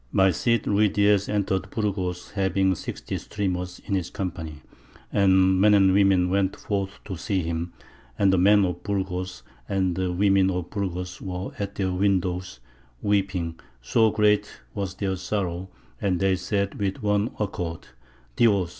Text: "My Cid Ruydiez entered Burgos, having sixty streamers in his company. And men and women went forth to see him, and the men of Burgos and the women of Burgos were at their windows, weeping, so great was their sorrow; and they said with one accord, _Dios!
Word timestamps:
"My 0.11 0.31
Cid 0.31 0.63
Ruydiez 0.65 1.29
entered 1.29 1.69
Burgos, 1.69 2.31
having 2.31 2.73
sixty 2.73 3.19
streamers 3.19 3.79
in 3.85 3.93
his 3.93 4.09
company. 4.09 4.63
And 5.13 5.61
men 5.61 5.75
and 5.75 5.93
women 5.93 6.27
went 6.31 6.55
forth 6.55 6.99
to 7.05 7.15
see 7.15 7.41
him, 7.43 7.73
and 8.17 8.33
the 8.33 8.39
men 8.39 8.65
of 8.65 8.81
Burgos 8.81 9.43
and 9.69 9.95
the 9.95 10.11
women 10.11 10.49
of 10.49 10.71
Burgos 10.71 11.21
were 11.21 11.51
at 11.59 11.75
their 11.75 11.91
windows, 11.91 12.59
weeping, 13.03 13.59
so 13.79 14.09
great 14.09 14.61
was 14.73 14.95
their 14.95 15.15
sorrow; 15.17 15.69
and 16.01 16.19
they 16.19 16.35
said 16.35 16.79
with 16.79 17.03
one 17.03 17.29
accord, 17.39 17.89
_Dios! 18.35 18.69